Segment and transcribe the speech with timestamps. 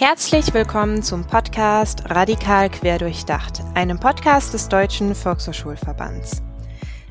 [0.00, 6.40] Herzlich willkommen zum Podcast Radikal Querdurchdacht, einem Podcast des Deutschen Volkshochschulverbands.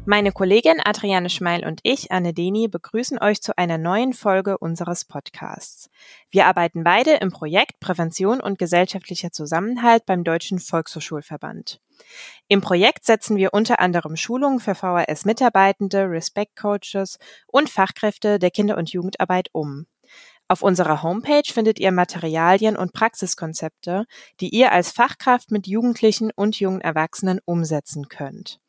[0.05, 5.04] Meine Kollegin Adriane Schmeil und ich, Anne Deni, begrüßen euch zu einer neuen Folge unseres
[5.04, 5.89] Podcasts.
[6.31, 11.81] Wir arbeiten beide im Projekt Prävention und gesellschaftlicher Zusammenhalt beim Deutschen Volkshochschulverband.
[12.47, 18.94] Im Projekt setzen wir unter anderem Schulungen für VHS-Mitarbeitende, Respect-Coaches und Fachkräfte der Kinder- und
[18.94, 19.88] Jugendarbeit um.
[20.49, 24.05] Auf unserer Homepage findet ihr Materialien und Praxiskonzepte,
[24.39, 28.59] die ihr als Fachkraft mit Jugendlichen und jungen Erwachsenen umsetzen könnt.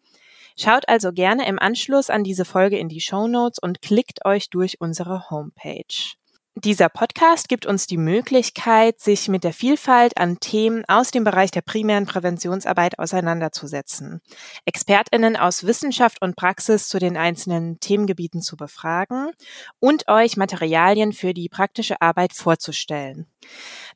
[0.57, 4.51] Schaut also gerne im Anschluss an diese Folge in die Show Notes und klickt euch
[4.51, 6.17] durch unsere Homepage.
[6.65, 11.53] Dieser Podcast gibt uns die Möglichkeit, sich mit der Vielfalt an Themen aus dem Bereich
[11.53, 14.21] der primären Präventionsarbeit auseinanderzusetzen,
[14.65, 19.31] Expertinnen aus Wissenschaft und Praxis zu den einzelnen Themengebieten zu befragen
[19.79, 23.29] und euch Materialien für die praktische Arbeit vorzustellen.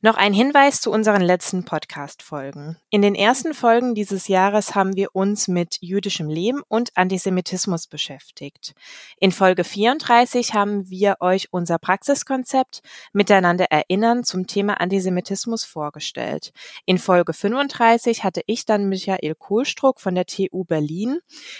[0.05, 2.75] Noch ein Hinweis zu unseren letzten Podcast-Folgen.
[2.89, 8.73] In den ersten Folgen dieses Jahres haben wir uns mit jüdischem Leben und Antisemitismus beschäftigt.
[9.17, 12.81] In Folge 34 haben wir euch unser Praxiskonzept
[13.13, 16.51] Miteinander erinnern zum Thema Antisemitismus vorgestellt.
[16.85, 21.19] In Folge 35 hatte ich dann Michael Kohlstruck von der TU Berlin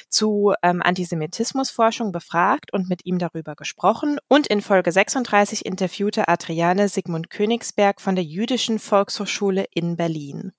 [0.10, 4.20] zu ähm, Antisemitismusforschung befragt und mit ihm darüber gesprochen.
[4.28, 10.54] Und in Folge 36 interviewte Adriane Sigmund Königsberg von der Jüdischen Volkshochschule in Berlin.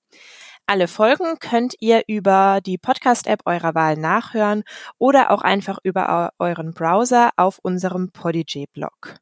[0.65, 4.63] Alle Folgen könnt ihr über die Podcast-App eurer Wahl nachhören
[4.97, 9.17] oder auch einfach über euren Browser auf unserem Podigy-Blog.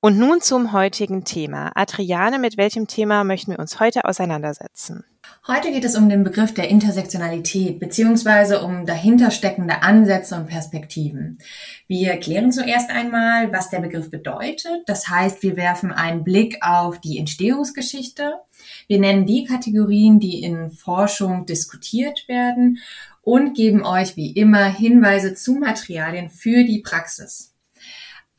[0.00, 1.72] Und nun zum heutigen Thema.
[1.74, 5.04] Adriane, mit welchem Thema möchten wir uns heute auseinandersetzen?
[5.48, 11.38] Heute geht es um den Begriff der Intersektionalität beziehungsweise um dahintersteckende Ansätze und Perspektiven.
[11.88, 14.84] Wir klären zuerst einmal, was der Begriff bedeutet.
[14.86, 18.34] Das heißt, wir werfen einen Blick auf die Entstehungsgeschichte.
[18.86, 22.78] Wir nennen die Kategorien, die in Forschung diskutiert werden
[23.22, 27.57] und geben euch wie immer Hinweise zu Materialien für die Praxis.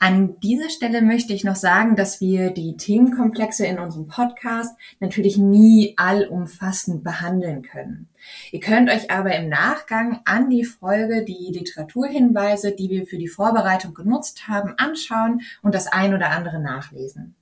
[0.01, 5.37] An dieser Stelle möchte ich noch sagen, dass wir die Themenkomplexe in unserem Podcast natürlich
[5.37, 8.07] nie allumfassend behandeln können.
[8.53, 13.27] Ihr könnt euch aber im Nachgang an die Folge die Literaturhinweise, die wir für die
[13.27, 17.35] Vorbereitung genutzt haben, anschauen und das ein oder andere nachlesen.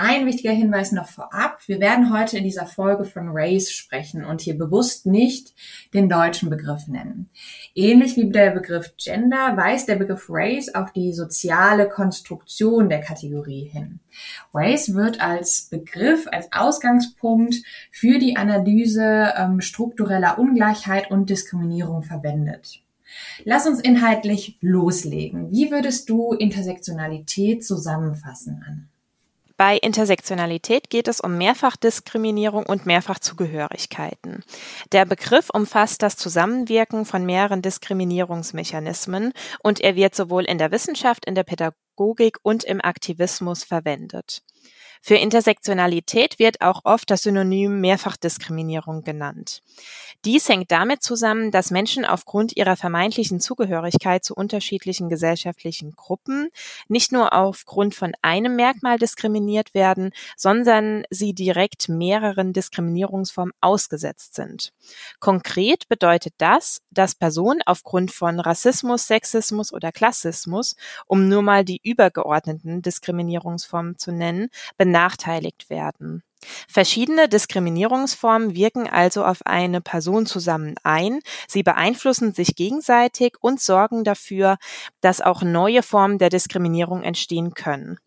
[0.00, 1.58] Ein wichtiger Hinweis noch vorab.
[1.66, 5.54] Wir werden heute in dieser Folge von Race sprechen und hier bewusst nicht
[5.92, 7.30] den deutschen Begriff nennen.
[7.74, 13.64] Ähnlich wie der Begriff Gender weist der Begriff Race auf die soziale Konstruktion der Kategorie
[13.64, 13.98] hin.
[14.54, 17.56] Race wird als Begriff, als Ausgangspunkt
[17.90, 22.84] für die Analyse ähm, struktureller Ungleichheit und Diskriminierung verwendet.
[23.44, 25.50] Lass uns inhaltlich loslegen.
[25.50, 28.86] Wie würdest du Intersektionalität zusammenfassen, Anne?
[29.58, 34.44] Bei Intersektionalität geht es um Mehrfachdiskriminierung und Mehrfachzugehörigkeiten.
[34.92, 41.24] Der Begriff umfasst das Zusammenwirken von mehreren Diskriminierungsmechanismen und er wird sowohl in der Wissenschaft,
[41.24, 44.44] in der Pädagogik und im Aktivismus verwendet.
[45.02, 49.62] Für Intersektionalität wird auch oft das Synonym Mehrfachdiskriminierung genannt.
[50.24, 56.48] Dies hängt damit zusammen, dass Menschen aufgrund ihrer vermeintlichen Zugehörigkeit zu unterschiedlichen gesellschaftlichen Gruppen
[56.88, 64.72] nicht nur aufgrund von einem Merkmal diskriminiert werden, sondern sie direkt mehreren Diskriminierungsformen ausgesetzt sind.
[65.20, 70.76] Konkret bedeutet das, dass Personen aufgrund von Rassismus, Sexismus oder Klassismus,
[71.06, 74.48] um nur mal die übergeordneten Diskriminierungsformen zu nennen,
[74.88, 76.22] benachteiligt werden.
[76.66, 84.02] Verschiedene Diskriminierungsformen wirken also auf eine Person zusammen ein, sie beeinflussen sich gegenseitig und sorgen
[84.02, 84.56] dafür,
[85.02, 87.98] dass auch neue Formen der Diskriminierung entstehen können.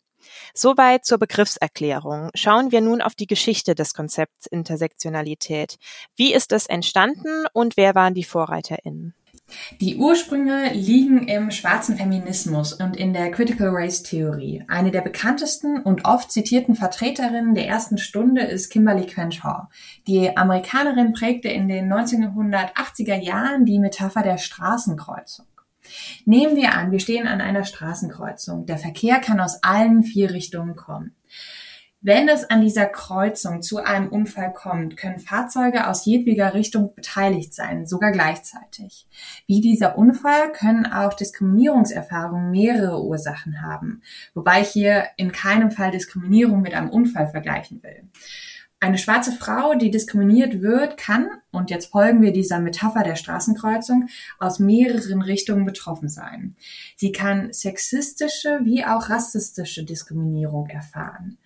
[0.56, 2.30] Soweit zur Begriffserklärung.
[2.34, 5.78] Schauen wir nun auf die Geschichte des Konzepts Intersektionalität.
[6.16, 9.14] Wie ist es entstanden und wer waren die VorreiterInnen?
[9.80, 14.64] Die Ursprünge liegen im schwarzen Feminismus und in der Critical Race Theorie.
[14.68, 19.68] Eine der bekanntesten und oft zitierten Vertreterinnen der ersten Stunde ist Kimberly Crenshaw.
[20.08, 25.46] Die Amerikanerin prägte in den 1980er Jahren die Metapher der Straßenkreuzung.
[26.26, 28.66] Nehmen wir an, wir stehen an einer Straßenkreuzung.
[28.66, 31.16] Der Verkehr kann aus allen vier Richtungen kommen.
[32.04, 37.54] Wenn es an dieser Kreuzung zu einem Unfall kommt, können Fahrzeuge aus jedweder Richtung beteiligt
[37.54, 39.06] sein, sogar gleichzeitig.
[39.46, 44.02] Wie dieser Unfall können auch Diskriminierungserfahrungen mehrere Ursachen haben,
[44.34, 48.10] wobei ich hier in keinem Fall Diskriminierung mit einem Unfall vergleichen will.
[48.80, 54.08] Eine schwarze Frau, die diskriminiert wird, kann, und jetzt folgen wir dieser Metapher der Straßenkreuzung,
[54.40, 56.56] aus mehreren Richtungen betroffen sein.
[56.96, 61.38] Sie kann sexistische wie auch rassistische Diskriminierung erfahren.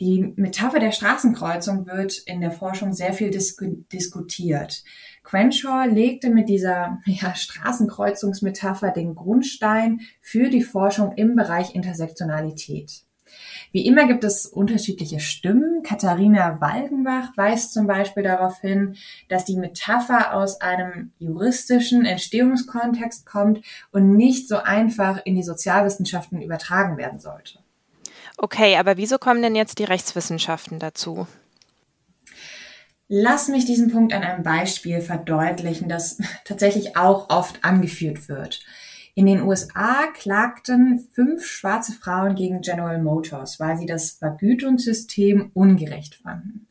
[0.00, 4.84] Die Metapher der Straßenkreuzung wird in der Forschung sehr viel disku diskutiert.
[5.24, 13.02] Crenshaw legte mit dieser ja, Straßenkreuzungsmetapher den Grundstein für die Forschung im Bereich Intersektionalität.
[13.72, 15.82] Wie immer gibt es unterschiedliche Stimmen.
[15.82, 18.96] Katharina Waldenbach weist zum Beispiel darauf hin,
[19.28, 26.40] dass die Metapher aus einem juristischen Entstehungskontext kommt und nicht so einfach in die Sozialwissenschaften
[26.40, 27.58] übertragen werden sollte.
[28.38, 31.26] Okay, aber wieso kommen denn jetzt die Rechtswissenschaften dazu?
[33.08, 38.60] Lass mich diesen Punkt an einem Beispiel verdeutlichen, das tatsächlich auch oft angeführt wird.
[39.14, 46.14] In den USA klagten fünf schwarze Frauen gegen General Motors, weil sie das Vergütungssystem ungerecht
[46.14, 46.68] fanden.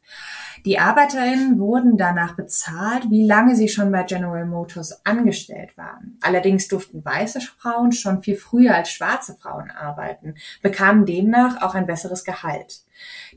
[0.65, 6.17] Die Arbeiterinnen wurden danach bezahlt, wie lange sie schon bei General Motors angestellt waren.
[6.21, 11.87] Allerdings durften weiße Frauen schon viel früher als schwarze Frauen arbeiten, bekamen demnach auch ein
[11.87, 12.81] besseres Gehalt.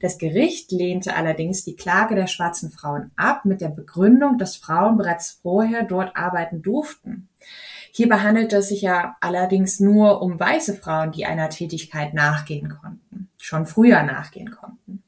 [0.00, 4.96] Das Gericht lehnte allerdings die Klage der schwarzen Frauen ab mit der Begründung, dass Frauen
[4.96, 7.28] bereits vorher dort arbeiten durften.
[7.92, 13.28] Hierbei handelt es sich ja allerdings nur um weiße Frauen, die einer Tätigkeit nachgehen konnten,
[13.36, 15.02] schon früher nachgehen konnten.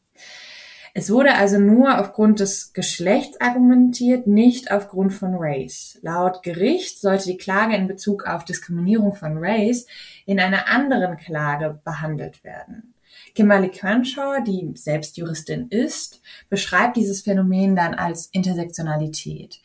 [0.95, 5.99] Es wurde also nur aufgrund des Geschlechts argumentiert, nicht aufgrund von Race.
[6.03, 9.87] Laut Gericht sollte die Klage in Bezug auf Diskriminierung von Race
[10.27, 12.93] in einer anderen Klage behandelt werden.
[13.35, 19.61] Kimberly Crenshaw, die selbst Juristin ist, beschreibt dieses Phänomen dann als Intersektionalität.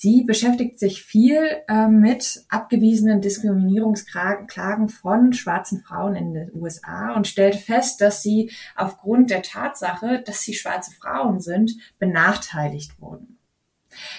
[0.00, 7.26] Sie beschäftigt sich viel äh, mit abgewiesenen Diskriminierungsklagen von schwarzen Frauen in den USA und
[7.26, 13.38] stellt fest, dass sie aufgrund der Tatsache, dass sie schwarze Frauen sind, benachteiligt wurden.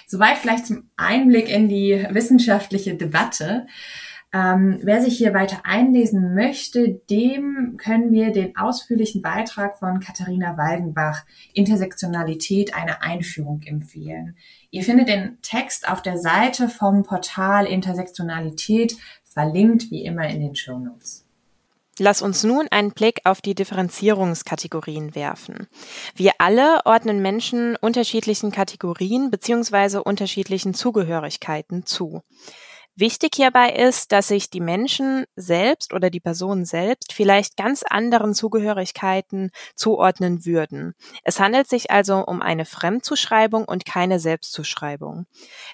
[0.06, 3.66] Soweit vielleicht zum Einblick in die wissenschaftliche Debatte.
[4.32, 10.56] Ähm, wer sich hier weiter einlesen möchte, dem können wir den ausführlichen Beitrag von Katharina
[10.56, 14.38] Waldenbach Intersektionalität eine Einführung empfehlen.
[14.70, 20.56] Ihr findet den Text auf der Seite vom Portal Intersektionalität, verlinkt wie immer in den
[20.56, 21.26] Show Notes.
[21.98, 25.68] Lass uns nun einen Blick auf die Differenzierungskategorien werfen.
[26.16, 29.98] Wir alle ordnen Menschen unterschiedlichen Kategorien bzw.
[29.98, 32.22] unterschiedlichen Zugehörigkeiten zu.
[33.00, 38.34] Wichtig hierbei ist, dass sich die Menschen selbst oder die Personen selbst vielleicht ganz anderen
[38.34, 40.96] Zugehörigkeiten zuordnen würden.
[41.24, 45.28] Es handelt sich also um eine Fremdzuschreibung und keine Selbstzuschreibung.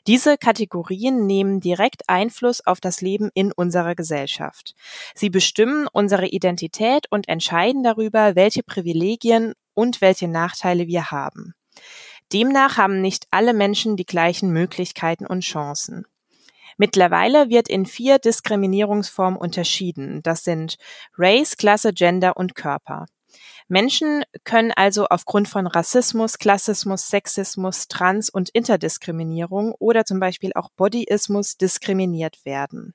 [0.05, 4.75] Diese Kategorien nehmen direkt Einfluss auf das Leben in unserer Gesellschaft.
[5.15, 11.55] Sie bestimmen unsere Identität und entscheiden darüber, welche Privilegien und welche Nachteile wir haben.
[12.31, 16.05] Demnach haben nicht alle Menschen die gleichen Möglichkeiten und Chancen.
[16.77, 20.21] Mittlerweile wird in vier Diskriminierungsformen unterschieden.
[20.23, 20.77] Das sind
[21.17, 23.05] Race, Klasse, Gender und Körper.
[23.67, 30.69] Menschen können also aufgrund von Rassismus, Klassismus, Sexismus, Trans- und Interdiskriminierung oder zum Beispiel auch
[30.75, 32.93] Bodyismus diskriminiert werden.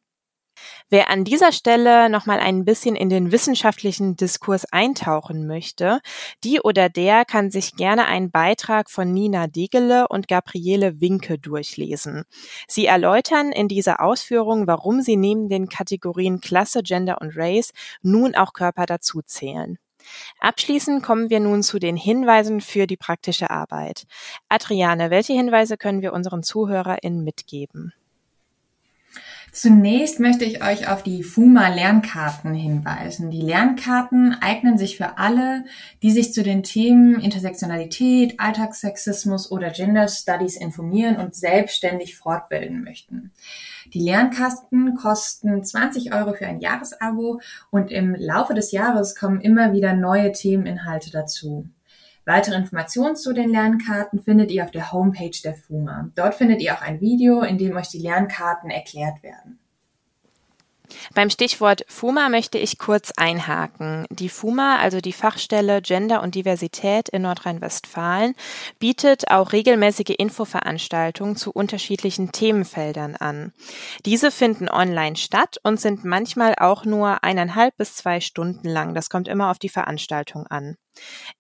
[0.88, 6.00] Wer an dieser Stelle nochmal ein bisschen in den wissenschaftlichen Diskurs eintauchen möchte,
[6.44, 12.24] die oder der kann sich gerne einen Beitrag von Nina Degele und Gabriele Winke durchlesen.
[12.66, 18.34] Sie erläutern in dieser Ausführung, warum sie neben den Kategorien Klasse, Gender und Race nun
[18.34, 19.78] auch Körper dazuzählen.
[20.40, 24.06] Abschließend kommen wir nun zu den Hinweisen für die praktische Arbeit.
[24.48, 27.92] Adriane, welche Hinweise können wir unseren ZuhörerInnen mitgeben?
[29.52, 33.30] Zunächst möchte ich euch auf die FUMA Lernkarten hinweisen.
[33.30, 35.64] Die Lernkarten eignen sich für alle,
[36.02, 43.32] die sich zu den Themen Intersektionalität, Alltagssexismus oder Gender Studies informieren und selbstständig fortbilden möchten.
[43.92, 47.40] Die Lernkarten kosten 20 Euro für ein Jahresabo
[47.70, 51.68] und im Laufe des Jahres kommen immer wieder neue Themeninhalte dazu.
[52.30, 56.10] Weitere Informationen zu den Lernkarten findet ihr auf der Homepage der FUMA.
[56.14, 59.58] Dort findet ihr auch ein Video, in dem euch die Lernkarten erklärt werden.
[61.12, 64.06] Beim Stichwort FUMA möchte ich kurz einhaken.
[64.10, 68.36] Die FUMA, also die Fachstelle Gender und Diversität in Nordrhein-Westfalen,
[68.78, 73.52] bietet auch regelmäßige Infoveranstaltungen zu unterschiedlichen Themenfeldern an.
[74.06, 78.94] Diese finden online statt und sind manchmal auch nur eineinhalb bis zwei Stunden lang.
[78.94, 80.76] Das kommt immer auf die Veranstaltung an.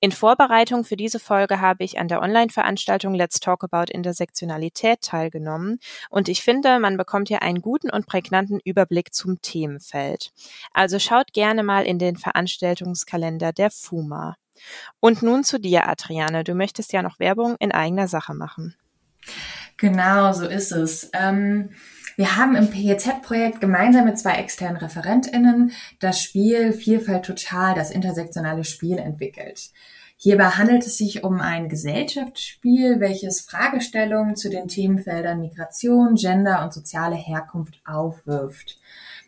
[0.00, 5.78] In Vorbereitung für diese Folge habe ich an der Online-Veranstaltung Let's Talk About Intersektionalität teilgenommen
[6.10, 10.32] und ich finde, man bekommt hier einen guten und prägnanten Überblick zum Themenfeld.
[10.72, 14.36] Also schaut gerne mal in den Veranstaltungskalender der FUMA.
[15.00, 16.44] Und nun zu dir, Adriane.
[16.44, 18.74] Du möchtest ja noch Werbung in eigener Sache machen.
[19.76, 21.10] Genau, so ist es.
[21.14, 21.70] Ähm
[22.20, 28.64] wir haben im PEZ-Projekt gemeinsam mit zwei externen ReferentInnen das Spiel Vielfalt Total, das intersektionale
[28.64, 29.70] Spiel entwickelt.
[30.18, 36.74] Hierbei handelt es sich um ein Gesellschaftsspiel, welches Fragestellungen zu den Themenfeldern Migration, Gender und
[36.74, 38.78] soziale Herkunft aufwirft.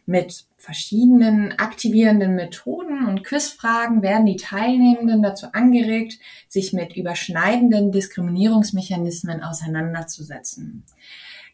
[0.05, 9.43] Mit verschiedenen aktivierenden Methoden und Quizfragen werden die Teilnehmenden dazu angeregt, sich mit überschneidenden Diskriminierungsmechanismen
[9.43, 10.85] auseinanderzusetzen.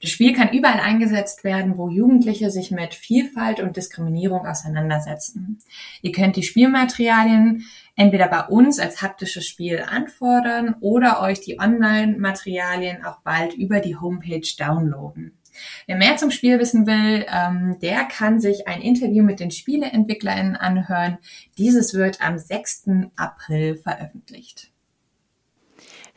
[0.01, 5.59] Das Spiel kann überall eingesetzt werden, wo Jugendliche sich mit Vielfalt und Diskriminierung auseinandersetzen.
[6.03, 7.65] Ihr könnt die Spielmaterialien
[7.97, 13.97] entweder bei uns als haptisches Spiel anfordern oder euch die Online-Materialien auch bald über die
[13.97, 15.39] Homepage downloaden.
[15.87, 20.55] Wer mehr zum Spiel wissen will, ähm, der kann sich ein Interview mit den SpieleentwicklerInnen
[20.55, 21.19] anhören.
[21.57, 23.11] Dieses wird am 6.
[23.17, 24.71] April veröffentlicht.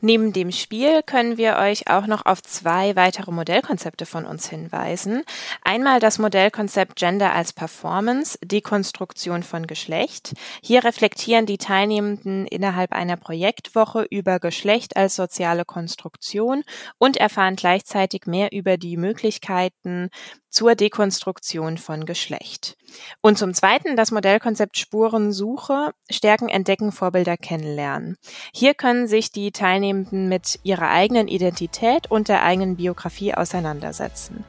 [0.04, 5.24] Neben dem Spiel können wir euch auch noch auf zwei weitere Modellkonzepte von uns hinweisen.
[5.64, 10.34] Einmal das Modellkonzept Gender als Performance, Dekonstruktion von Geschlecht.
[10.64, 16.64] Hier reflektieren die Teilnehmenden innerhalb einer Projektwoche über Geschlecht als soziale Konstruktion
[16.98, 20.10] und erfahren gleichzeitig mehr über die Möglichkeiten
[20.52, 22.78] zur Dekonstruktion von Geschlecht.
[23.22, 28.18] Und zum Zweiten das Modellkonzept Spurensuche, Stärken entdecken, Vorbilder kennenlernen.
[28.54, 34.44] Hier können sich die Teilnehmenden mit ihrer eigenen Identität und der eigenen Biografie auseinandersetzen.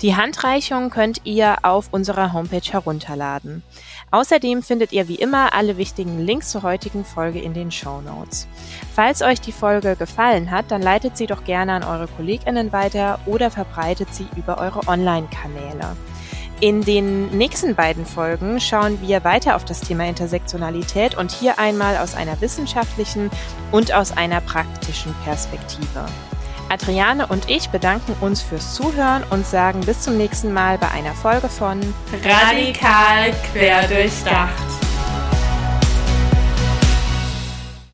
[0.00, 3.62] Die Handreichung könnt ihr auf unserer Homepage herunterladen.
[4.12, 8.46] Außerdem findet ihr wie immer alle wichtigen Links zur heutigen Folge in den Show Notes.
[8.94, 13.18] Falls euch die Folge gefallen hat, dann leitet sie doch gerne an eure KollegInnen weiter
[13.24, 15.96] oder verbreitet sie über eure Online-Kanäle.
[16.60, 21.96] In den nächsten beiden Folgen schauen wir weiter auf das Thema Intersektionalität und hier einmal
[21.96, 23.30] aus einer wissenschaftlichen
[23.72, 26.04] und aus einer praktischen Perspektive.
[26.72, 31.12] Adriane und ich bedanken uns fürs Zuhören und sagen bis zum nächsten Mal bei einer
[31.12, 31.80] Folge von
[32.24, 34.81] Radikal quer durchdacht.